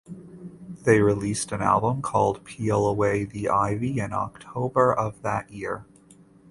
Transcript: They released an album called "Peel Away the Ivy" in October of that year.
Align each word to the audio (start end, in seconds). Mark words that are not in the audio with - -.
They 0.83 0.99
released 0.99 1.51
an 1.51 1.61
album 1.61 2.01
called 2.01 2.43
"Peel 2.43 2.87
Away 2.87 3.23
the 3.23 3.49
Ivy" 3.49 3.99
in 3.99 4.13
October 4.13 4.91
of 4.91 5.21
that 5.21 5.51
year. 5.51 5.85